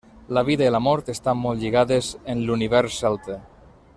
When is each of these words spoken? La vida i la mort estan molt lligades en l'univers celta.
La 0.35 0.41
vida 0.45 0.69
i 0.69 0.71
la 0.75 0.79
mort 0.85 1.11
estan 1.13 1.39
molt 1.43 1.61
lligades 1.65 2.11
en 2.35 2.43
l'univers 2.49 2.99
celta. 3.05 3.41